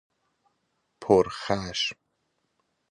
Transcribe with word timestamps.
پرخشم 1.01 1.93